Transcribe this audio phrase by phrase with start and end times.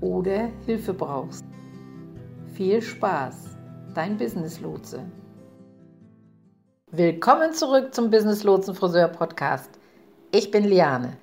[0.00, 1.44] oder Hilfe brauchst.
[2.54, 3.56] Viel Spaß,
[3.94, 5.04] dein Business Lotse.
[6.90, 9.70] Willkommen zurück zum Business Lotsen Friseur Podcast.
[10.32, 11.16] Ich bin Liane.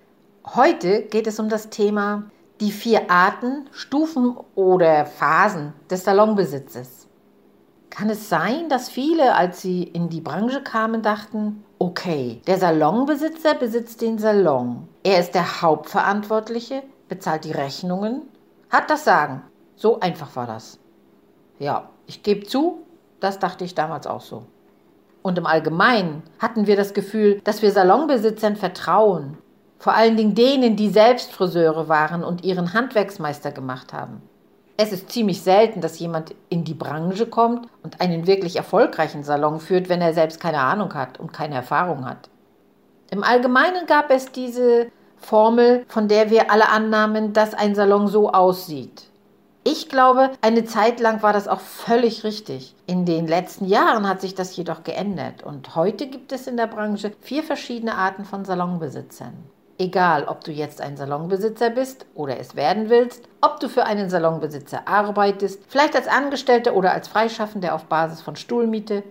[0.45, 2.23] Heute geht es um das Thema
[2.59, 7.07] die vier Arten, Stufen oder Phasen des Salonbesitzes.
[7.91, 13.53] Kann es sein, dass viele, als sie in die Branche kamen, dachten, okay, der Salonbesitzer
[13.55, 14.87] besitzt den Salon.
[15.03, 18.23] Er ist der Hauptverantwortliche, bezahlt die Rechnungen
[18.69, 19.43] hat das Sagen.
[19.75, 20.79] So einfach war das.
[21.59, 22.85] Ja, ich gebe zu,
[23.19, 24.43] das dachte ich damals auch so.
[25.21, 29.37] Und im Allgemeinen hatten wir das Gefühl, dass wir Salonbesitzern vertrauen.
[29.79, 34.21] Vor allen Dingen denen, die selbst Friseure waren und ihren Handwerksmeister gemacht haben.
[34.77, 39.59] Es ist ziemlich selten, dass jemand in die Branche kommt und einen wirklich erfolgreichen Salon
[39.59, 42.29] führt, wenn er selbst keine Ahnung hat und keine Erfahrung hat.
[43.09, 44.87] Im Allgemeinen gab es diese
[45.19, 49.03] Formel, von der wir alle annahmen, dass ein Salon so aussieht.
[49.69, 52.73] Ich glaube, eine Zeit lang war das auch völlig richtig.
[52.85, 56.67] In den letzten Jahren hat sich das jedoch geändert und heute gibt es in der
[56.67, 59.33] Branche vier verschiedene Arten von Salonbesitzern.
[59.77, 64.09] Egal, ob du jetzt ein Salonbesitzer bist oder es werden willst, ob du für einen
[64.09, 69.03] Salonbesitzer arbeitest, vielleicht als Angestellter oder als Freischaffender auf Basis von Stuhlmiete.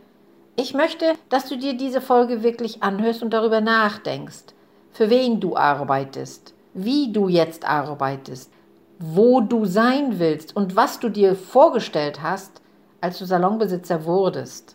[0.56, 4.55] Ich möchte, dass du dir diese Folge wirklich anhörst und darüber nachdenkst
[4.96, 8.50] für wen du arbeitest, wie du jetzt arbeitest,
[8.98, 12.62] wo du sein willst und was du dir vorgestellt hast,
[13.02, 14.74] als du Salonbesitzer wurdest.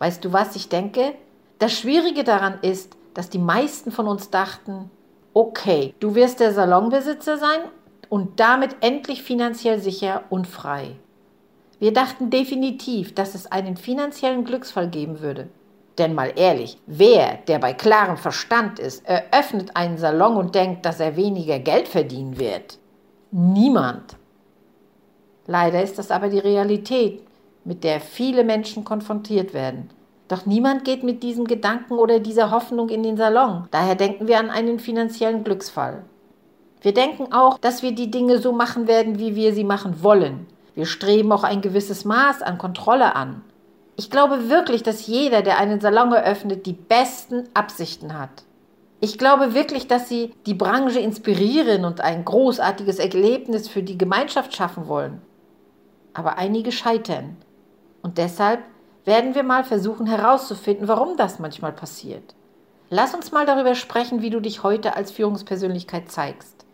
[0.00, 1.14] Weißt du, was ich denke?
[1.60, 4.90] Das Schwierige daran ist, dass die meisten von uns dachten,
[5.32, 7.60] okay, du wirst der Salonbesitzer sein
[8.08, 10.96] und damit endlich finanziell sicher und frei.
[11.78, 15.48] Wir dachten definitiv, dass es einen finanziellen Glücksfall geben würde.
[16.00, 20.98] Denn mal ehrlich, wer, der bei klarem Verstand ist, eröffnet einen Salon und denkt, dass
[20.98, 22.78] er weniger Geld verdienen wird?
[23.30, 24.16] Niemand.
[25.46, 27.22] Leider ist das aber die Realität,
[27.64, 29.90] mit der viele Menschen konfrontiert werden.
[30.28, 33.68] Doch niemand geht mit diesem Gedanken oder dieser Hoffnung in den Salon.
[33.70, 36.04] Daher denken wir an einen finanziellen Glücksfall.
[36.80, 40.46] Wir denken auch, dass wir die Dinge so machen werden, wie wir sie machen wollen.
[40.74, 43.42] Wir streben auch ein gewisses Maß an Kontrolle an.
[44.00, 48.30] Ich glaube wirklich, dass jeder, der einen Salon eröffnet, die besten Absichten hat.
[48.98, 54.56] Ich glaube wirklich, dass sie die Branche inspirieren und ein großartiges Erlebnis für die Gemeinschaft
[54.56, 55.20] schaffen wollen.
[56.14, 57.36] Aber einige scheitern.
[58.00, 58.60] Und deshalb
[59.04, 62.34] werden wir mal versuchen herauszufinden, warum das manchmal passiert.
[62.88, 66.64] Lass uns mal darüber sprechen, wie du dich heute als Führungspersönlichkeit zeigst.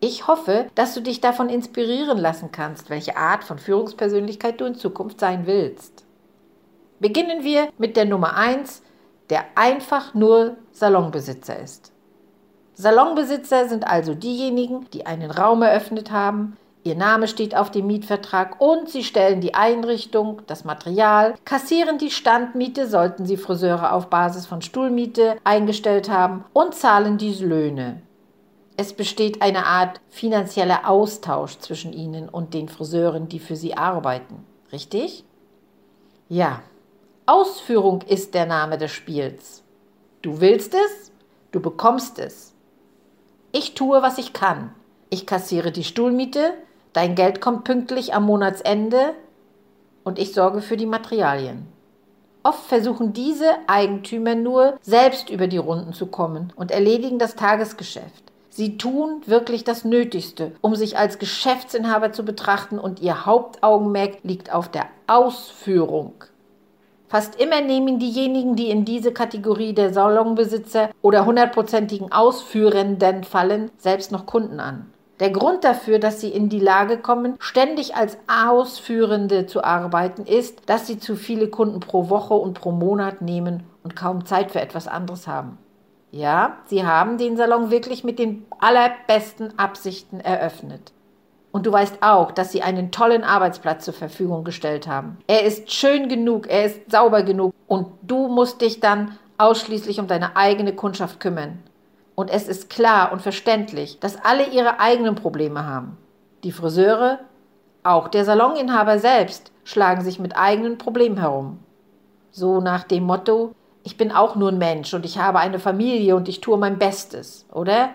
[0.00, 4.76] Ich hoffe, dass du dich davon inspirieren lassen kannst, welche Art von Führungspersönlichkeit du in
[4.76, 6.07] Zukunft sein willst.
[7.00, 8.82] Beginnen wir mit der Nummer 1,
[9.30, 11.92] der einfach nur Salonbesitzer ist.
[12.74, 18.60] Salonbesitzer sind also diejenigen, die einen Raum eröffnet haben, Ihr Name steht auf dem Mietvertrag
[18.60, 24.46] und Sie stellen die Einrichtung, das Material, kassieren die Standmiete, sollten Sie Friseure auf Basis
[24.46, 28.00] von Stuhlmiete eingestellt haben und zahlen diese Löhne.
[28.76, 34.46] Es besteht eine Art finanzieller Austausch zwischen Ihnen und den Friseuren, die für Sie arbeiten.
[34.72, 35.24] Richtig?
[36.28, 36.62] Ja,
[37.28, 39.62] Ausführung ist der Name des Spiels.
[40.22, 41.12] Du willst es,
[41.52, 42.54] du bekommst es.
[43.52, 44.70] Ich tue, was ich kann.
[45.10, 46.54] Ich kassiere die Stuhlmiete,
[46.94, 49.12] dein Geld kommt pünktlich am Monatsende
[50.04, 51.66] und ich sorge für die Materialien.
[52.44, 58.24] Oft versuchen diese Eigentümer nur, selbst über die Runden zu kommen und erledigen das Tagesgeschäft.
[58.48, 64.50] Sie tun wirklich das Nötigste, um sich als Geschäftsinhaber zu betrachten und ihr Hauptaugenmerk liegt
[64.50, 66.14] auf der Ausführung.
[67.08, 74.12] Fast immer nehmen diejenigen, die in diese Kategorie der Salonbesitzer oder hundertprozentigen Ausführenden fallen, selbst
[74.12, 74.92] noch Kunden an.
[75.18, 80.68] Der Grund dafür, dass sie in die Lage kommen, ständig als Ausführende zu arbeiten, ist,
[80.68, 84.60] dass sie zu viele Kunden pro Woche und pro Monat nehmen und kaum Zeit für
[84.60, 85.58] etwas anderes haben.
[86.10, 90.92] Ja, sie haben den Salon wirklich mit den allerbesten Absichten eröffnet.
[91.50, 95.18] Und du weißt auch, dass sie einen tollen Arbeitsplatz zur Verfügung gestellt haben.
[95.26, 100.06] Er ist schön genug, er ist sauber genug und du musst dich dann ausschließlich um
[100.06, 101.58] deine eigene Kundschaft kümmern.
[102.14, 105.96] Und es ist klar und verständlich, dass alle ihre eigenen Probleme haben.
[106.44, 107.20] Die Friseure,
[107.84, 111.60] auch der Saloninhaber selbst, schlagen sich mit eigenen Problemen herum.
[112.30, 113.52] So nach dem Motto,
[113.84, 116.78] ich bin auch nur ein Mensch und ich habe eine Familie und ich tue mein
[116.78, 117.90] Bestes, oder?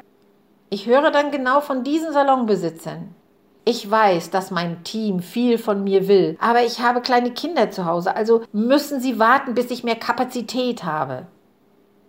[0.70, 3.14] Ich höre dann genau von diesen Salonbesitzern.
[3.66, 7.86] Ich weiß, dass mein Team viel von mir will, aber ich habe kleine Kinder zu
[7.86, 11.28] Hause, also müssen sie warten, bis ich mehr Kapazität habe.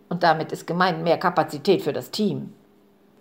[0.09, 2.53] Und damit ist gemeint mehr Kapazität für das Team.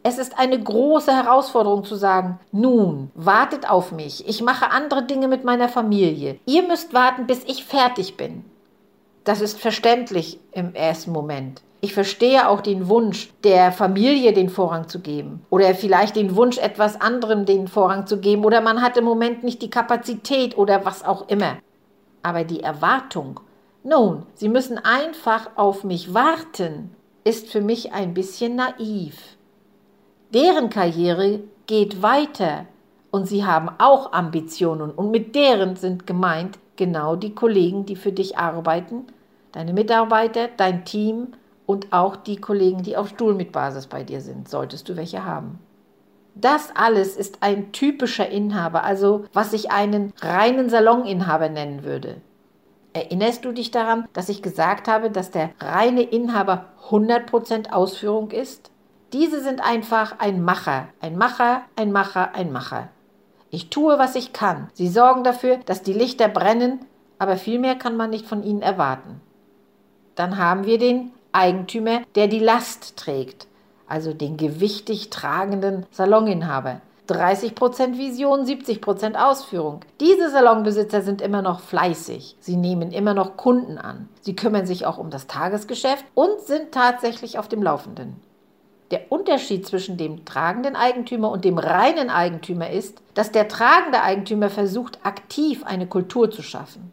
[0.02, 5.28] Es ist eine große Herausforderung zu sagen, nun, wartet auf mich, ich mache andere Dinge
[5.28, 6.40] mit meiner Familie.
[6.46, 8.44] Ihr müsst warten, bis ich fertig bin.
[9.24, 11.62] Das ist verständlich im ersten Moment.
[11.84, 15.46] Ich verstehe auch den Wunsch, der Familie den Vorrang zu geben.
[15.50, 18.46] Oder vielleicht den Wunsch, etwas anderem den Vorrang zu geben.
[18.46, 21.58] Oder man hat im Moment nicht die Kapazität oder was auch immer.
[22.22, 23.42] Aber die Erwartung,
[23.84, 26.96] nun, Sie müssen einfach auf mich warten,
[27.26, 29.36] ist für mich ein bisschen naiv.
[30.34, 32.66] Deren Karriere geht weiter
[33.12, 38.14] und sie haben auch Ambitionen und mit deren sind gemeint genau die Kollegen, die für
[38.14, 39.04] dich arbeiten,
[39.52, 41.34] deine Mitarbeiter, dein Team
[41.66, 45.60] und auch die Kollegen, die auf Stuhlmitbasis bei dir sind, solltest du welche haben.
[46.36, 52.22] Das alles ist ein typischer Inhaber, also was ich einen reinen Saloninhaber nennen würde.
[52.94, 58.72] Erinnerst du dich daran, dass ich gesagt habe, dass der reine Inhaber 100% Ausführung ist?
[59.14, 62.90] Diese sind einfach ein Macher, ein Macher, ein Macher, ein Macher.
[63.52, 64.70] Ich tue, was ich kann.
[64.74, 66.80] Sie sorgen dafür, dass die Lichter brennen,
[67.20, 69.22] aber viel mehr kann man nicht von ihnen erwarten.
[70.16, 73.48] Dann haben wir den Eigentümer, der die Last trägt,
[73.88, 76.82] also den gewichtig tragenden Saloninhaber.
[77.10, 79.82] 30% Vision, 70% Ausführung.
[80.00, 82.38] Diese Salonbesitzer sind immer noch fleißig.
[82.40, 84.08] Sie nehmen immer noch Kunden an.
[84.22, 88.16] Sie kümmern sich auch um das Tagesgeschäft und sind tatsächlich auf dem Laufenden.
[88.92, 94.50] Der Unterschied zwischen dem tragenden Eigentümer und dem reinen Eigentümer ist, dass der tragende Eigentümer
[94.50, 96.92] versucht, aktiv eine Kultur zu schaffen.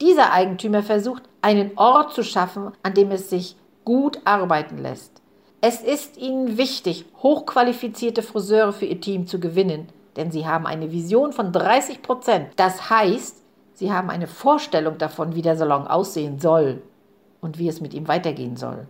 [0.00, 5.20] Dieser Eigentümer versucht, einen Ort zu schaffen, an dem es sich gut arbeiten lässt.
[5.60, 10.90] Es ist ihnen wichtig, hochqualifizierte Friseure für ihr Team zu gewinnen, denn sie haben eine
[10.90, 12.48] Vision von 30 Prozent.
[12.56, 13.36] Das heißt,
[13.74, 16.82] sie haben eine Vorstellung davon, wie der Salon aussehen soll
[17.40, 18.86] und wie es mit ihm weitergehen soll.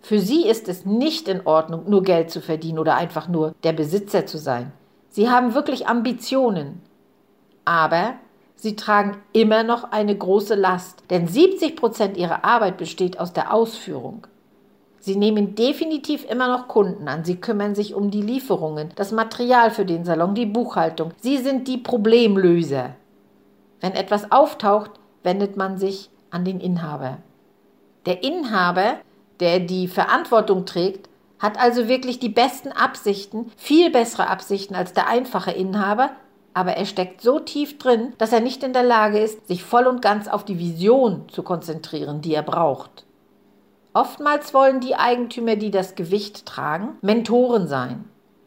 [0.00, 3.72] Für sie ist es nicht in Ordnung, nur Geld zu verdienen oder einfach nur der
[3.72, 4.72] Besitzer zu sein.
[5.08, 6.82] Sie haben wirklich Ambitionen.
[7.64, 8.14] Aber
[8.56, 13.54] sie tragen immer noch eine große Last, denn 70 Prozent ihrer Arbeit besteht aus der
[13.54, 14.26] Ausführung.
[15.06, 17.24] Sie nehmen definitiv immer noch Kunden an.
[17.24, 21.12] Sie kümmern sich um die Lieferungen, das Material für den Salon, die Buchhaltung.
[21.20, 22.96] Sie sind die Problemlöser.
[23.80, 24.90] Wenn etwas auftaucht,
[25.22, 27.18] wendet man sich an den Inhaber.
[28.04, 28.96] Der Inhaber,
[29.38, 31.08] der die Verantwortung trägt,
[31.38, 36.10] hat also wirklich die besten Absichten, viel bessere Absichten als der einfache Inhaber,
[36.56, 39.86] aber er steckt so tief drin, dass er nicht in der Lage ist, sich voll
[39.86, 43.04] und ganz auf die Vision zu konzentrieren, die er braucht.
[43.92, 48.06] Oftmals wollen die Eigentümer, die das Gewicht tragen, Mentoren sein.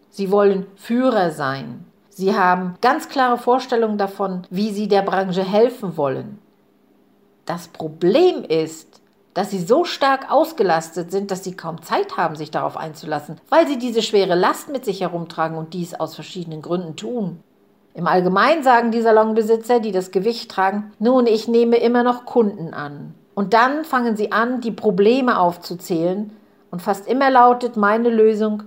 [0.10, 1.86] Sie wollen Führer sein.
[2.10, 6.40] Sie haben ganz klare Vorstellungen davon, wie sie der Branche helfen wollen.
[7.46, 9.02] Das Problem ist,
[9.36, 13.68] dass sie so stark ausgelastet sind, dass sie kaum Zeit haben, sich darauf einzulassen, weil
[13.68, 17.44] sie diese schwere Last mit sich herumtragen und dies aus verschiedenen Gründen tun.
[17.94, 22.74] Im Allgemeinen sagen die Salonbesitzer, die das Gewicht tragen, nun, ich nehme immer noch Kunden
[22.74, 23.14] an.
[23.34, 26.32] Und dann fangen sie an, die Probleme aufzuzählen.
[26.72, 28.64] Und fast immer lautet meine Lösung,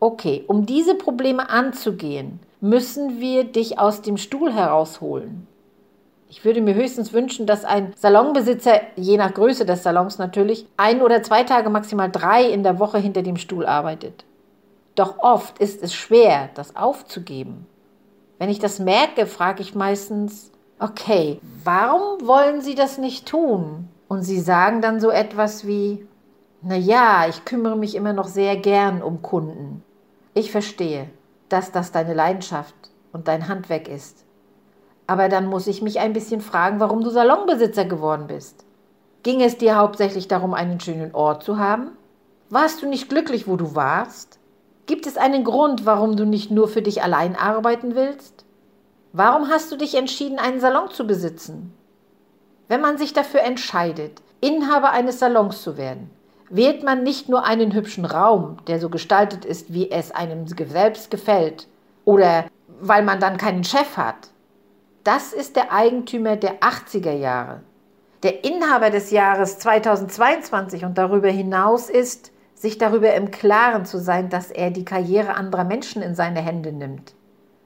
[0.00, 5.46] okay, um diese Probleme anzugehen, müssen wir dich aus dem Stuhl herausholen.
[6.28, 11.00] Ich würde mir höchstens wünschen, dass ein Salonbesitzer, je nach Größe des Salons natürlich, ein
[11.00, 14.24] oder zwei Tage, maximal drei in der Woche hinter dem Stuhl arbeitet.
[14.94, 17.66] Doch oft ist es schwer, das aufzugeben.
[18.38, 23.88] Wenn ich das merke, frage ich meistens, okay, warum wollen Sie das nicht tun?
[24.08, 26.06] Und sie sagen dann so etwas wie,
[26.62, 29.82] na ja, ich kümmere mich immer noch sehr gern um Kunden.
[30.34, 31.08] Ich verstehe,
[31.48, 32.74] dass das deine Leidenschaft
[33.12, 34.24] und dein Handwerk ist.
[35.06, 38.64] Aber dann muss ich mich ein bisschen fragen, warum du Salonbesitzer geworden bist.
[39.22, 41.90] Ging es dir hauptsächlich darum, einen schönen Ort zu haben?
[42.50, 44.38] Warst du nicht glücklich, wo du warst?
[44.86, 48.44] Gibt es einen Grund, warum du nicht nur für dich allein arbeiten willst?
[49.12, 51.72] Warum hast du dich entschieden, einen Salon zu besitzen?
[52.68, 56.10] Wenn man sich dafür entscheidet, Inhaber eines Salons zu werden,
[56.50, 61.10] wählt man nicht nur einen hübschen Raum, der so gestaltet ist, wie es einem selbst
[61.10, 61.66] gefällt,
[62.04, 62.44] oder
[62.80, 64.28] weil man dann keinen Chef hat.
[65.02, 67.60] Das ist der Eigentümer der 80er Jahre.
[68.22, 72.32] Der Inhaber des Jahres 2022 und darüber hinaus ist,
[72.64, 76.72] sich darüber im Klaren zu sein, dass er die Karriere anderer Menschen in seine Hände
[76.72, 77.12] nimmt.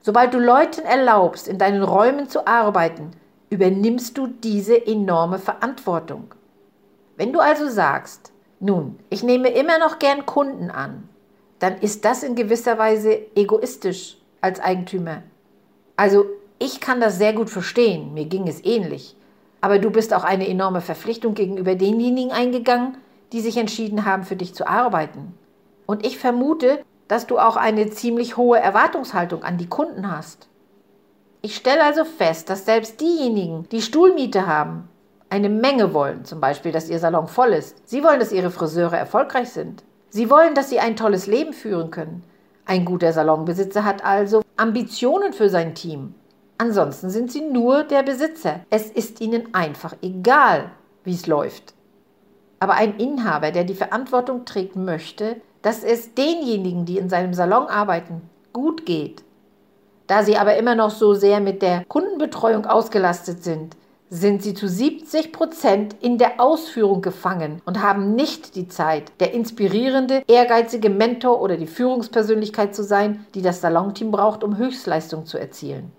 [0.01, 3.13] Sobald du Leuten erlaubst, in deinen Räumen zu arbeiten,
[3.49, 6.35] übernimmst du diese enorme Verantwortung.
[7.17, 11.09] Wenn du also sagst, nun, ich nehme immer noch gern Kunden an,
[11.61, 15.23] dann ist das in gewisser Weise egoistisch als Eigentümer.
[15.97, 16.25] Also
[16.59, 19.15] ich kann das sehr gut verstehen, mir ging es ähnlich.
[19.61, 22.97] Aber du bist auch eine enorme Verpflichtung gegenüber denjenigen eingegangen,
[23.33, 25.35] die sich entschieden haben, für dich zu arbeiten.
[25.87, 30.49] Und ich vermute, dass du auch eine ziemlich hohe Erwartungshaltung an die Kunden hast.
[31.41, 34.89] Ich stelle also fest, dass selbst diejenigen, die Stuhlmiete haben,
[35.31, 37.77] eine Menge wollen, zum Beispiel, dass ihr Salon voll ist.
[37.89, 39.85] Sie wollen, dass ihre Friseure erfolgreich sind.
[40.11, 42.25] Sie wollen, dass sie ein tolles Leben führen können.
[42.65, 46.15] Ein guter Salonbesitzer hat also Ambitionen für sein Team.
[46.59, 48.61] Ansonsten sind sie nur der Besitzer.
[48.69, 50.71] Es ist ihnen einfach egal,
[51.05, 51.75] wie es läuft.
[52.61, 57.67] Aber ein Inhaber, der die Verantwortung trägt, möchte, dass es denjenigen, die in seinem Salon
[57.67, 58.23] arbeiten,
[58.53, 59.23] gut geht.
[60.07, 63.77] Da sie aber immer noch so sehr mit der Kundenbetreuung ausgelastet sind,
[64.11, 69.35] sind sie zu 70 Prozent in der Ausführung gefangen und haben nicht die Zeit, der
[69.35, 75.39] inspirierende, ehrgeizige Mentor oder die Führungspersönlichkeit zu sein, die das Salonteam braucht, um Höchstleistung zu
[75.39, 75.93] erzielen.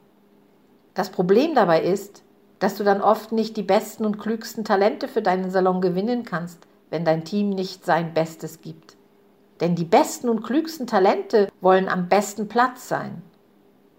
[0.96, 2.24] Das Problem dabei ist,
[2.60, 6.60] dass du dann oft nicht die besten und klügsten Talente für deinen Salon gewinnen kannst,
[6.90, 8.98] wenn dein Team nicht sein Bestes gibt.
[9.62, 13.22] Denn die besten und klügsten Talente wollen am besten Platz sein.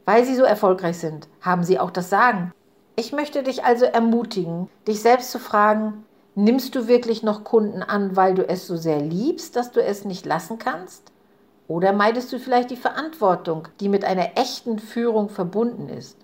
[0.04, 2.52] Weil sie so erfolgreich sind, haben sie auch das Sagen.
[2.96, 8.16] Ich möchte dich also ermutigen, dich selbst zu fragen, nimmst du wirklich noch Kunden an,
[8.16, 11.12] weil du es so sehr liebst, dass du es nicht lassen kannst?
[11.68, 16.16] Oder meidest du vielleicht die Verantwortung, die mit einer echten Führung verbunden ist?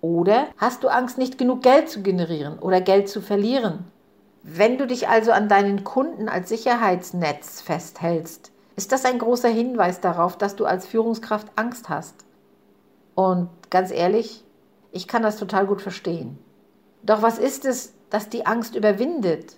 [0.00, 3.84] Oder hast du Angst, nicht genug Geld zu generieren oder Geld zu verlieren?
[4.42, 10.00] Wenn du dich also an deinen Kunden als Sicherheitsnetz festhältst, ist das ein großer Hinweis
[10.00, 12.24] darauf, dass du als Führungskraft Angst hast.
[13.14, 14.42] Und ganz ehrlich,
[14.92, 16.38] ich kann das total gut verstehen.
[17.02, 19.56] Doch was ist es, das die Angst überwindet?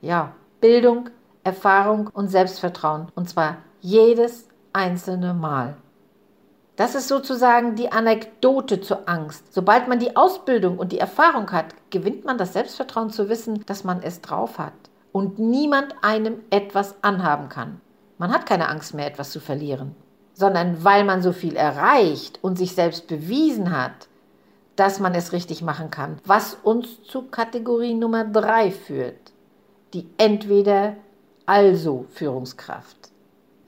[0.00, 1.10] Ja, Bildung,
[1.42, 3.08] Erfahrung und Selbstvertrauen.
[3.14, 5.76] Und zwar jedes einzelne Mal.
[6.76, 9.52] Das ist sozusagen die Anekdote zur Angst.
[9.54, 13.84] Sobald man die Ausbildung und die Erfahrung hat, gewinnt man das Selbstvertrauen zu wissen, dass
[13.84, 14.72] man es drauf hat
[15.12, 17.80] und niemand einem etwas anhaben kann.
[18.18, 19.94] Man hat keine Angst mehr, etwas zu verlieren,
[20.32, 24.08] sondern weil man so viel erreicht und sich selbst bewiesen hat,
[24.74, 26.18] dass man es richtig machen kann.
[26.24, 29.32] Was uns zu Kategorie Nummer 3 führt,
[29.92, 30.96] die entweder
[31.46, 33.13] also Führungskraft.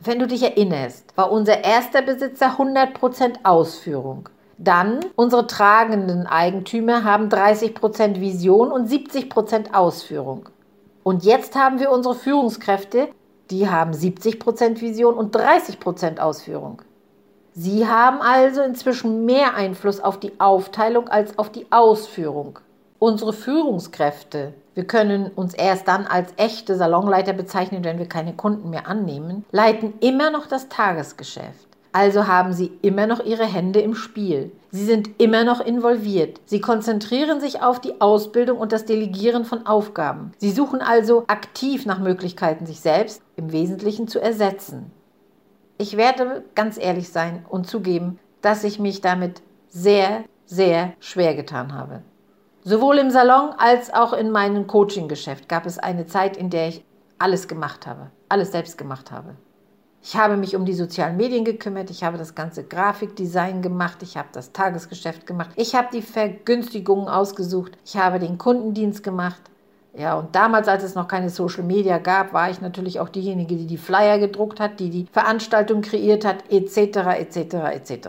[0.03, 4.29] Wenn du dich erinnerst, war unser erster Besitzer 100% Ausführung.
[4.59, 10.49] Dann unsere tragenden Eigentümer haben 30% Vision und 70% Ausführung.
[11.03, 13.09] Und jetzt haben wir unsere Führungskräfte,
[13.51, 16.83] die haben 70% Vision und 30% Ausführung.
[17.53, 22.59] Sie haben also inzwischen mehr Einfluss auf die Aufteilung als auf die Ausführung.
[22.99, 28.69] Unsere Führungskräfte wir können uns erst dann als echte Salonleiter bezeichnen, wenn wir keine Kunden
[28.69, 31.67] mehr annehmen, leiten immer noch das Tagesgeschäft.
[31.93, 34.53] Also haben sie immer noch ihre Hände im Spiel.
[34.71, 36.43] Sie sind immer noch involviert.
[36.45, 40.33] Sie konzentrieren sich auf die Ausbildung und das Delegieren von Aufgaben.
[40.37, 44.91] Sie suchen also aktiv nach Möglichkeiten, sich selbst im Wesentlichen zu ersetzen.
[45.79, 51.73] Ich werde ganz ehrlich sein und zugeben, dass ich mich damit sehr, sehr schwer getan
[51.73, 52.03] habe.
[52.69, 56.85] Sowohl im Salon als auch in meinem Coaching-Geschäft gab es eine Zeit, in der ich
[57.17, 59.37] alles gemacht habe, alles selbst gemacht habe.
[60.03, 64.17] Ich habe mich um die sozialen Medien gekümmert, ich habe das ganze Grafikdesign gemacht, ich
[64.17, 69.43] habe das Tagesgeschäft gemacht, ich habe die Vergünstigungen ausgesucht, ich habe den Kundendienst gemacht.
[69.97, 73.55] Ja, und damals, als es noch keine Social Media gab, war ich natürlich auch diejenige,
[73.55, 76.77] die die Flyer gedruckt hat, die die Veranstaltung kreiert hat, etc.,
[77.17, 77.37] etc.,
[77.71, 78.09] etc.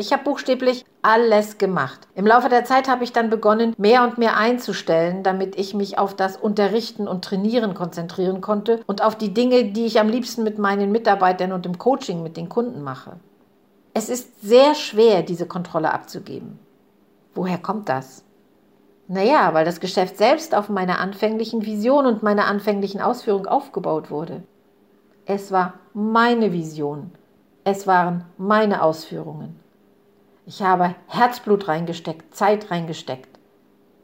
[0.00, 2.08] Ich habe buchstäblich alles gemacht.
[2.14, 5.98] Im Laufe der Zeit habe ich dann begonnen, mehr und mehr einzustellen, damit ich mich
[5.98, 10.42] auf das Unterrichten und Trainieren konzentrieren konnte und auf die Dinge, die ich am liebsten
[10.42, 13.20] mit meinen Mitarbeitern und im Coaching mit den Kunden mache.
[13.92, 16.58] Es ist sehr schwer, diese Kontrolle abzugeben.
[17.34, 18.24] Woher kommt das?
[19.06, 24.44] Naja, weil das Geschäft selbst auf meiner anfänglichen Vision und meiner anfänglichen Ausführung aufgebaut wurde.
[25.26, 27.12] Es war meine Vision,
[27.64, 29.59] Es waren meine Ausführungen.
[30.46, 33.38] Ich habe Herzblut reingesteckt, Zeit reingesteckt.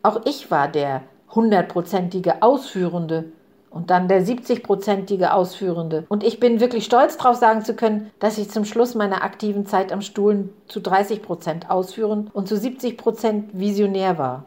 [0.03, 3.33] Auch ich war der hundertprozentige Ausführende
[3.71, 6.07] und dann der 70-prozentige Ausführende.
[6.09, 9.67] Und ich bin wirklich stolz darauf sagen zu können, dass ich zum Schluss meiner aktiven
[9.67, 14.47] Zeit am Stuhl zu 30 Prozent ausführend und zu 70 Prozent visionär war.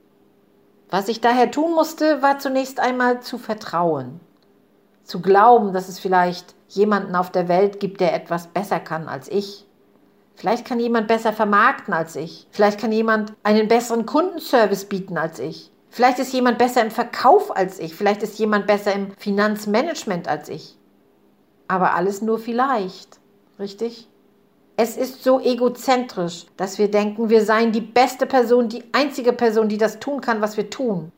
[0.89, 4.19] Was ich daher tun musste, war zunächst einmal zu vertrauen.
[5.03, 9.29] Zu glauben, dass es vielleicht jemanden auf der Welt gibt, der etwas besser kann als
[9.29, 9.67] ich.
[10.39, 12.48] Vielleicht kann jemand besser vermarkten als ich.
[12.50, 15.69] Vielleicht kann jemand einen besseren Kundenservice bieten als ich.
[15.89, 17.93] Vielleicht ist jemand besser im Verkauf als ich.
[17.93, 20.77] Vielleicht ist jemand besser im Finanzmanagement als ich.
[21.67, 23.19] Aber alles nur vielleicht.
[23.60, 24.08] Richtig?
[24.77, 29.67] Es ist so egozentrisch, dass wir denken, wir seien die beste Person, die einzige Person,
[29.67, 31.12] die das tun kann, was wir tun.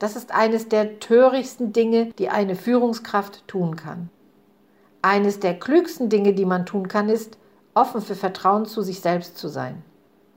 [0.00, 4.10] Das ist eines der törichtsten Dinge, die eine Führungskraft tun kann.
[5.02, 7.38] Eines der klügsten Dinge, die man tun kann, ist,
[7.76, 9.82] offen für Vertrauen zu sich selbst zu sein.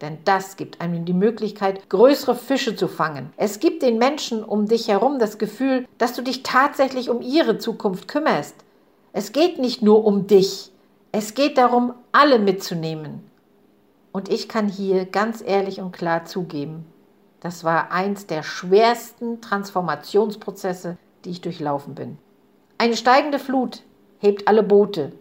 [0.02, 3.34] Denn das gibt einem die Möglichkeit, größere Fische zu fangen.
[3.36, 7.58] Es gibt den Menschen um dich herum das Gefühl, dass du dich tatsächlich um ihre
[7.58, 8.56] Zukunft kümmerst.
[9.12, 10.72] Es geht nicht nur um dich.
[11.12, 13.30] Es geht darum, alle mitzunehmen.
[14.12, 16.86] Und ich kann hier ganz ehrlich und klar zugeben,
[17.42, 22.18] das war eins der schwersten Transformationsprozesse, die ich durchlaufen bin.
[22.78, 23.84] Eine steigende Flut
[24.20, 25.14] hebt alle Boote.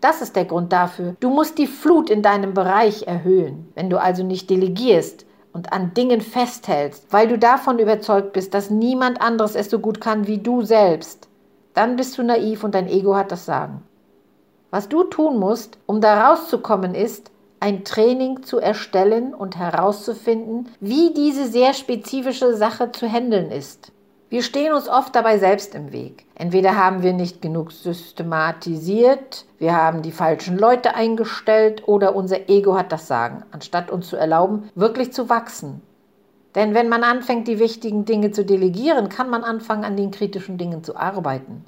[0.00, 1.16] Das ist der Grund dafür.
[1.20, 3.68] Du musst die Flut in deinem Bereich erhöhen.
[3.74, 8.70] Wenn du also nicht delegierst und an Dingen festhältst, weil du davon überzeugt bist, dass
[8.70, 11.28] niemand anderes es so gut kann wie du selbst,
[11.74, 13.82] dann bist du naiv und dein Ego hat das Sagen.
[14.70, 21.14] Was du tun musst, um da rauszukommen, ist, ein Training zu erstellen und herauszufinden, wie
[21.14, 23.92] diese sehr spezifische Sache zu handeln ist.
[24.36, 26.26] Wir stehen uns oft dabei selbst im Weg.
[26.34, 32.76] Entweder haben wir nicht genug systematisiert, wir haben die falschen Leute eingestellt oder unser Ego
[32.76, 35.80] hat das Sagen, anstatt uns zu erlauben, wirklich zu wachsen.
[36.54, 40.58] Denn wenn man anfängt, die wichtigen Dinge zu delegieren, kann man anfangen, an den kritischen
[40.58, 41.64] Dingen zu arbeiten.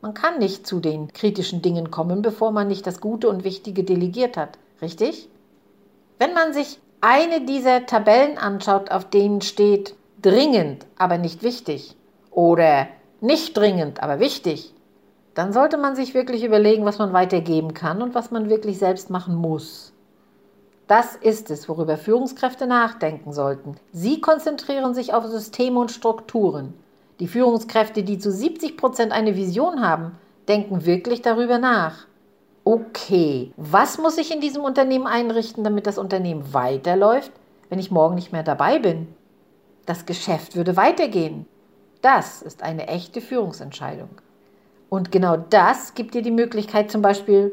[0.00, 3.84] Man kann nicht zu den kritischen Dingen kommen, bevor man nicht das Gute und Wichtige
[3.84, 4.58] delegiert hat.
[4.82, 5.28] Richtig?
[6.18, 11.94] Wenn man sich eine dieser Tabellen anschaut, auf denen steht dringend, aber nicht wichtig,
[12.38, 12.86] oder
[13.20, 14.72] nicht dringend, aber wichtig,
[15.34, 19.10] dann sollte man sich wirklich überlegen, was man weitergeben kann und was man wirklich selbst
[19.10, 19.92] machen muss.
[20.86, 23.74] Das ist es, worüber Führungskräfte nachdenken sollten.
[23.90, 26.74] Sie konzentrieren sich auf Systeme und Strukturen.
[27.18, 30.12] Die Führungskräfte, die zu 70 Prozent eine Vision haben,
[30.46, 32.06] denken wirklich darüber nach.
[32.62, 37.32] Okay, was muss ich in diesem Unternehmen einrichten, damit das Unternehmen weiterläuft,
[37.68, 39.08] wenn ich morgen nicht mehr dabei bin?
[39.86, 41.44] Das Geschäft würde weitergehen.
[42.00, 44.10] Das ist eine echte Führungsentscheidung.
[44.88, 47.52] Und genau das gibt dir die Möglichkeit, zum Beispiel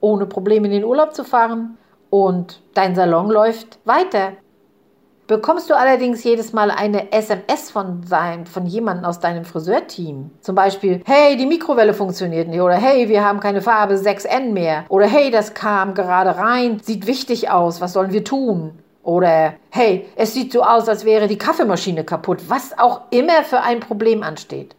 [0.00, 1.76] ohne Probleme in den Urlaub zu fahren
[2.10, 4.32] und dein Salon läuft weiter.
[5.26, 10.54] Bekommst du allerdings jedes Mal eine SMS von, sein, von jemandem aus deinem Friseurteam, zum
[10.54, 15.06] Beispiel, hey, die Mikrowelle funktioniert nicht oder hey, wir haben keine Farbe 6N mehr oder
[15.06, 18.78] hey, das kam gerade rein, sieht wichtig aus, was sollen wir tun?
[19.04, 23.60] Oder hey, es sieht so aus, als wäre die Kaffeemaschine kaputt, was auch immer für
[23.60, 24.74] ein Problem ansteht.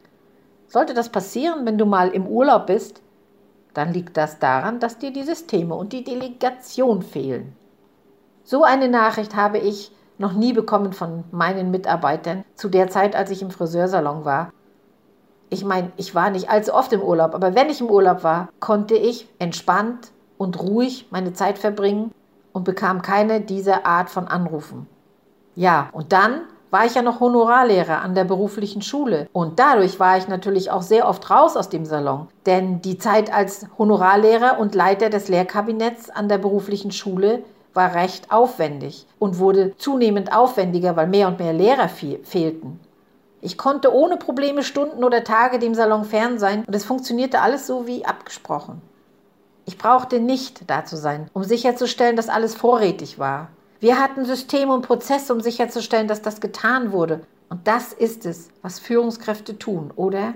[0.68, 3.02] Sollte das passieren, wenn du mal im Urlaub bist,
[3.76, 7.56] dann liegt das daran, dass dir die Systeme und die Delegation fehlen.
[8.44, 13.30] So eine Nachricht habe ich noch nie bekommen von meinen Mitarbeitern zu der Zeit, als
[13.30, 14.52] ich im Friseursalon war.
[15.50, 18.50] Ich meine, ich war nicht allzu oft im Urlaub, aber wenn ich im Urlaub war,
[18.60, 22.12] konnte ich entspannt und ruhig meine Zeit verbringen
[22.56, 24.88] und bekam keine dieser Art von Anrufen.
[25.56, 29.28] Ja, und dann war ich ja noch Honorarlehrer an der beruflichen Schule.
[29.34, 32.30] Und dadurch war ich natürlich auch sehr oft raus aus dem Salon.
[32.46, 38.32] Denn die Zeit als Honorarlehrer und Leiter des Lehrkabinetts an der beruflichen Schule war recht
[38.32, 42.80] aufwendig und wurde zunehmend aufwendiger, weil mehr und mehr Lehrer fehlten.
[43.42, 47.68] Ich konnte ohne Probleme Stunden oder Tage dem Salon fern sein und es funktionierte alles
[47.68, 48.82] so wie abgesprochen.
[49.66, 53.50] Ich brauchte nicht da zu sein, um sicherzustellen, dass alles vorrätig war.
[53.80, 57.22] Wir hatten Systeme und Prozesse, um sicherzustellen, dass das getan wurde.
[57.50, 60.34] Und das ist es, was Führungskräfte tun, oder?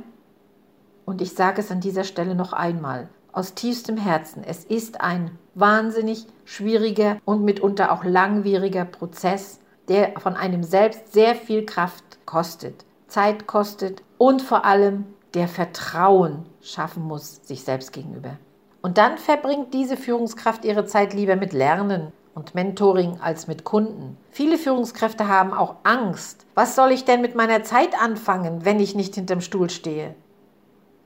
[1.06, 5.38] Und ich sage es an dieser Stelle noch einmal, aus tiefstem Herzen, es ist ein
[5.56, 12.86] wahnsinnig schwieriger und mitunter auch langwieriger Prozess, der von einem selbst sehr viel Kraft kostet,
[13.08, 18.38] Zeit kostet und vor allem der Vertrauen schaffen muss sich selbst gegenüber.
[18.82, 24.18] Und dann verbringt diese Führungskraft ihre Zeit lieber mit Lernen und Mentoring als mit Kunden.
[24.32, 26.46] Viele Führungskräfte haben auch Angst.
[26.56, 30.16] Was soll ich denn mit meiner Zeit anfangen, wenn ich nicht hinterm Stuhl stehe?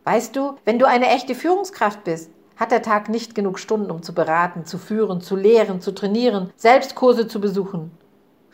[0.04, 4.04] Weißt du, wenn du eine echte Führungskraft bist, Hat der Tag nicht genug Stunden, um
[4.04, 7.92] zu beraten, zu führen, zu lehren, zu trainieren, selbst Kurse zu besuchen?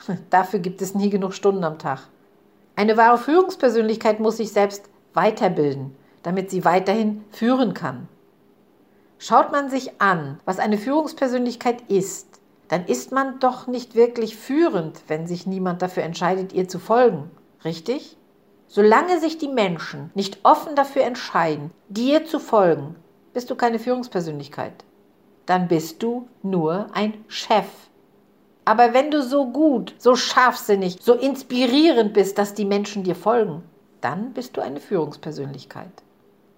[0.29, 2.07] Dafür gibt es nie genug Stunden am Tag.
[2.77, 8.07] Eine wahre Führungspersönlichkeit muss sich selbst weiterbilden, damit sie weiterhin führen kann.
[9.21, 15.01] Schaut man sich an, was eine Führungspersönlichkeit ist, dann ist man doch nicht wirklich führend,
[15.09, 17.29] wenn sich niemand dafür entscheidet, ihr zu folgen.
[17.65, 18.15] Richtig?
[18.67, 22.95] Solange sich die Menschen nicht offen dafür entscheiden, dir zu folgen,
[23.33, 24.85] bist du keine Führungspersönlichkeit.
[25.45, 27.67] Dann bist du nur ein Chef.
[28.63, 33.63] Aber wenn du so gut, so scharfsinnig, so inspirierend bist, dass die Menschen dir folgen,
[33.99, 35.91] dann bist du eine Führungspersönlichkeit.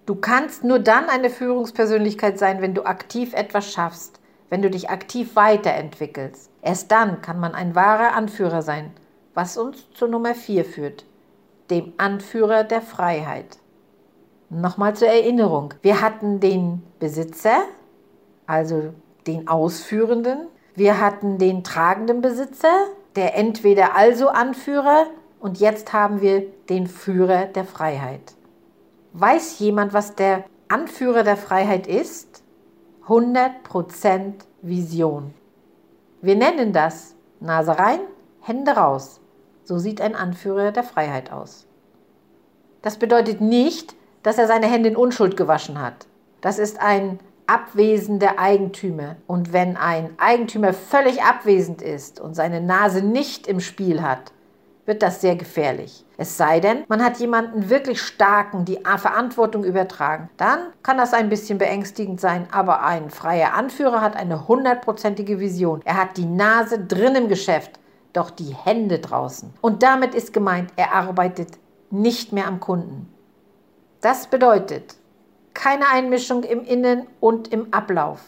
[0.04, 4.18] Du kannst nur dann eine Führungspersönlichkeit sein, wenn du aktiv etwas schaffst,
[4.50, 6.50] wenn du dich aktiv weiterentwickelst.
[6.60, 8.90] Erst dann kann man ein wahrer Anführer sein,
[9.34, 11.04] was uns zur Nummer 4 führt,
[11.70, 13.58] dem Anführer der Freiheit.
[14.50, 17.62] Nochmal zur Erinnerung, wir hatten den Besitzer,
[18.46, 18.92] also
[19.28, 25.06] den Ausführenden, wir hatten den tragenden Besitzer, der entweder also Anführer
[25.38, 28.34] und jetzt haben wir den Führer der Freiheit.
[29.14, 32.42] Weiß jemand, was der Anführer der Freiheit ist?
[33.06, 35.34] 100% Vision.
[36.22, 38.00] Wir nennen das Nase rein,
[38.40, 39.20] Hände raus.
[39.64, 41.66] So sieht ein Anführer der Freiheit aus.
[42.80, 46.06] Das bedeutet nicht, dass er seine Hände in Unschuld gewaschen hat.
[46.40, 49.16] Das ist ein abwesender Eigentümer.
[49.26, 54.32] Und wenn ein Eigentümer völlig abwesend ist und seine Nase nicht im Spiel hat,
[54.86, 56.04] wird das sehr gefährlich.
[56.16, 60.28] Es sei denn, man hat jemanden wirklich starken, die Verantwortung übertragen.
[60.36, 65.82] Dann kann das ein bisschen beängstigend sein, aber ein freier Anführer hat eine hundertprozentige Vision.
[65.84, 67.78] Er hat die Nase drin im Geschäft,
[68.12, 69.52] doch die Hände draußen.
[69.60, 71.58] Und damit ist gemeint, er arbeitet
[71.90, 73.12] nicht mehr am Kunden.
[74.00, 74.96] Das bedeutet
[75.54, 78.20] keine Einmischung im Innen und im Ablauf.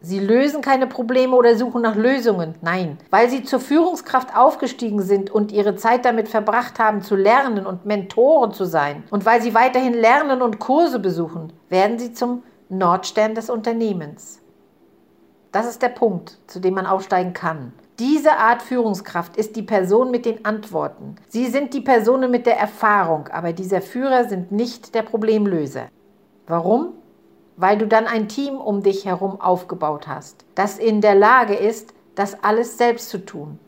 [0.00, 2.54] Sie lösen keine Probleme oder suchen nach Lösungen.
[2.62, 7.66] Nein, weil sie zur Führungskraft aufgestiegen sind und ihre Zeit damit verbracht haben, zu lernen
[7.66, 9.02] und Mentoren zu sein.
[9.10, 14.40] Und weil sie weiterhin lernen und Kurse besuchen, werden sie zum Nordstern des Unternehmens.
[15.50, 17.72] Das ist der Punkt, zu dem man aufsteigen kann.
[17.98, 21.16] Diese Art Führungskraft ist die Person mit den Antworten.
[21.28, 25.88] Sie sind die Personen mit der Erfahrung, aber dieser Führer sind nicht der Problemlöser.
[26.46, 26.92] Warum?
[27.58, 31.92] Weil du dann ein Team um dich herum aufgebaut hast, das in der Lage ist,
[32.14, 33.58] das alles selbst zu tun.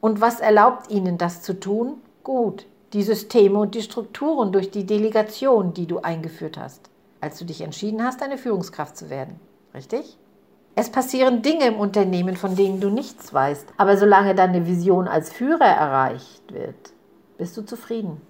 [0.00, 1.96] Und was erlaubt ihnen das zu tun?
[2.22, 6.88] Gut, die Systeme und die Strukturen durch die Delegation, die du eingeführt hast,
[7.20, 9.40] als du dich entschieden hast, eine Führungskraft zu werden.
[9.74, 10.16] Richtig?
[10.76, 15.30] Es passieren Dinge im Unternehmen, von denen du nichts weißt, aber solange deine Vision als
[15.32, 16.92] Führer erreicht wird,
[17.38, 18.20] bist du zufrieden.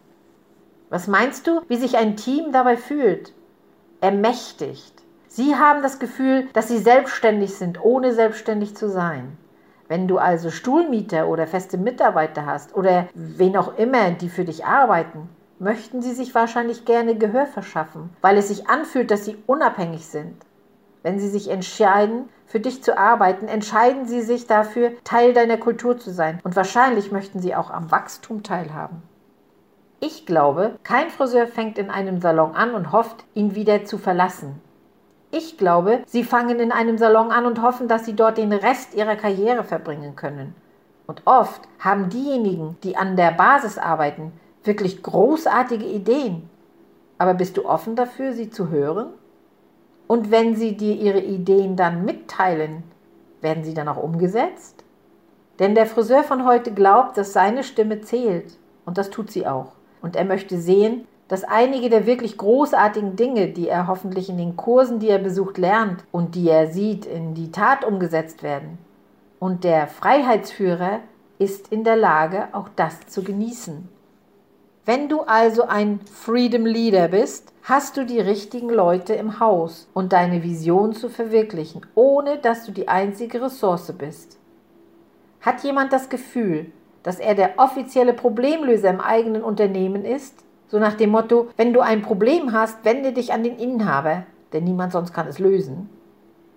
[0.89, 3.33] Was meinst du, wie sich ein Team dabei fühlt?
[4.01, 5.02] Ermächtigt,
[5.35, 9.39] Sie haben das Gefühl, dass sie selbstständig sind, ohne selbstständig zu sein.
[9.89, 14.67] Wenn du also Stuhlmieter oder feste Mitarbeiter hast oder wen auch immer, die für dich
[14.67, 20.05] arbeiten, möchten sie sich wahrscheinlich gerne Gehör verschaffen, weil es sich anfühlt, dass sie unabhängig
[20.05, 20.37] sind.
[21.03, 25.97] Wenn sie sich entscheiden, für dich zu arbeiten, entscheiden sie sich dafür, Teil deiner Kultur
[25.97, 26.41] zu sein.
[26.45, 29.03] Und wahrscheinlich möchten sie auch am Wachstum teilhaben.
[29.99, 34.61] Ich glaube, kein Friseur fängt in einem Salon an und hofft, ihn wieder zu verlassen.
[35.35, 38.95] Ich glaube, sie fangen in einem Salon an und hoffen, dass sie dort den Rest
[38.95, 40.55] ihrer Karriere verbringen können.
[41.07, 46.51] Und oft haben diejenigen, die an der Basis arbeiten, wirklich großartige Ideen.
[47.17, 49.07] Aber bist du offen dafür, sie zu hören?
[50.07, 52.83] Und wenn sie dir ihre Ideen dann mitteilen,
[53.41, 54.85] werden sie dann auch umgesetzt?
[55.59, 58.59] Denn der Friseur von heute glaubt, dass seine Stimme zählt.
[58.85, 59.73] Und das tut sie auch.
[60.03, 64.57] Und er möchte sehen, dass einige der wirklich großartigen Dinge, die er hoffentlich in den
[64.57, 68.79] Kursen, die er besucht, lernt und die er sieht, in die Tat umgesetzt werden.
[69.39, 71.01] Und der Freiheitsführer
[71.39, 73.89] ist in der Lage, auch das zu genießen.
[74.85, 80.13] Wenn du also ein Freedom Leader bist, hast du die richtigen Leute im Haus und
[80.13, 84.39] deine Vision zu verwirklichen, ohne dass du die einzige Ressource bist.
[85.41, 86.73] Hat jemand das Gefühl,
[87.05, 91.81] dass er der offizielle Problemlöser im eigenen Unternehmen ist, so nach dem Motto, wenn du
[91.81, 94.23] ein Problem hast, wende dich an den Inhaber,
[94.55, 95.91] denn niemand sonst kann es lösen.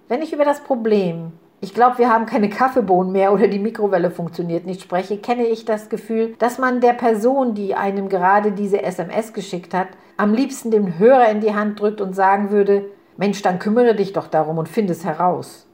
[0.08, 4.12] Wenn ich über das Problem, ich glaube, wir haben keine Kaffeebohnen mehr oder die Mikrowelle
[4.12, 8.82] funktioniert nicht spreche, kenne ich das Gefühl, dass man der Person, die einem gerade diese
[8.82, 12.86] SMS geschickt hat, am liebsten den Hörer in die Hand drückt und sagen würde,
[13.18, 15.68] Mensch, dann kümmere dich doch darum und finde es heraus.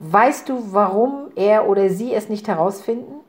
[0.00, 3.20] Weißt du, warum er oder sie es nicht herausfinden?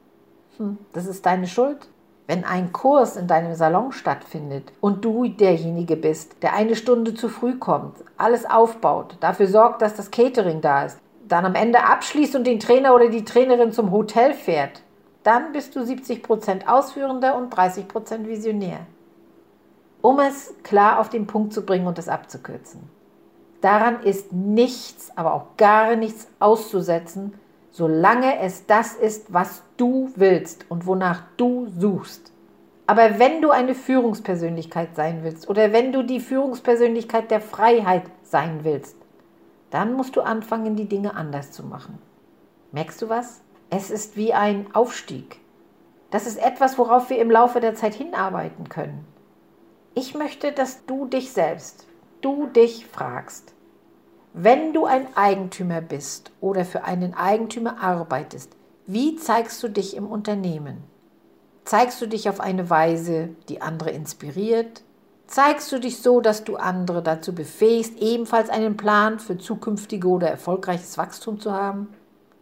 [0.57, 1.87] Hm, das ist deine Schuld.
[2.25, 7.27] Wenn ein Kurs in deinem Salon stattfindet und du derjenige bist, der eine Stunde zu
[7.27, 12.35] früh kommt, alles aufbaut, dafür sorgt, dass das Catering da ist, dann am Ende abschließt
[12.35, 14.81] und den Trainer oder die Trainerin zum Hotel fährt,
[15.23, 18.79] dann bist du 70% Ausführender und 30% Visionär.
[20.01, 22.89] Um es klar auf den Punkt zu bringen und es abzukürzen.
[23.61, 27.33] Daran ist nichts, aber auch gar nichts auszusetzen,
[27.73, 32.31] solange es das ist, was du willst und wonach du suchst.
[32.85, 38.59] Aber wenn du eine Führungspersönlichkeit sein willst oder wenn du die Führungspersönlichkeit der Freiheit sein
[38.63, 38.95] willst,
[39.71, 41.97] dann musst du anfangen, die Dinge anders zu machen.
[42.71, 43.41] Merkst du was?
[43.71, 45.39] Es ist wie ein Aufstieg.
[46.11, 49.07] Das ist etwas, worauf wir im Laufe der Zeit hinarbeiten können.
[49.95, 51.87] Ich möchte, dass du dich selbst,
[52.21, 53.52] du dich fragst,
[54.33, 58.51] wenn du ein Eigentümer bist oder für einen Eigentümer arbeitest,
[58.87, 60.83] wie zeigst du dich im Unternehmen?
[61.65, 64.83] Zeigst du dich auf eine Weise, die andere inspiriert?
[65.27, 70.29] Zeigst du dich so, dass du andere dazu befähigst, ebenfalls einen Plan für zukünftige oder
[70.29, 71.89] erfolgreiches Wachstum zu haben?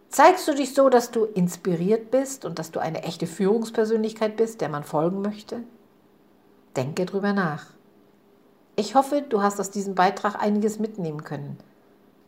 [0.08, 4.62] Zeigst du dich so, dass du inspiriert bist und dass du eine echte Führungspersönlichkeit bist,
[4.62, 5.62] der man folgen möchte?
[6.74, 7.66] Denke drüber nach.
[8.76, 11.58] Ich hoffe, du hast aus diesem Beitrag einiges mitnehmen können.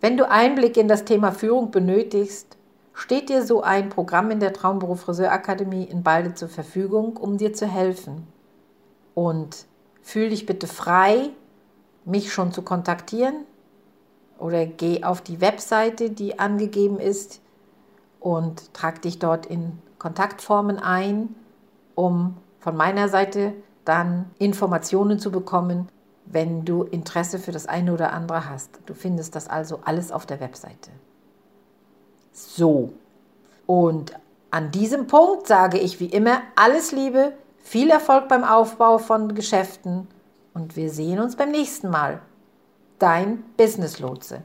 [0.05, 2.59] Wenn du Einblick in das Thema Führung benötigst,
[2.93, 7.38] steht dir so ein Programm in der Traumberuf Friseur Akademie in Balde zur Verfügung, um
[7.38, 8.27] dir zu helfen.
[9.14, 9.64] Und
[10.03, 11.31] fühl dich bitte frei,
[12.05, 13.47] mich schon zu kontaktieren
[14.38, 17.40] oder geh auf die Webseite, die angegeben ist
[18.21, 21.35] und trag dich dort in Kontaktformen ein,
[21.95, 23.55] um von meiner Seite
[23.87, 25.88] dann Informationen zu bekommen,
[26.26, 28.70] wenn du Interesse für das eine oder andere hast.
[28.87, 30.90] Du findest das also alles auf der Webseite.
[32.32, 32.92] So,
[33.66, 34.14] und
[34.50, 40.06] an diesem Punkt sage ich wie immer alles Liebe, viel Erfolg beim Aufbau von Geschäften
[40.52, 42.20] und wir sehen uns beim nächsten Mal.
[42.98, 44.42] Dein Business Lotse.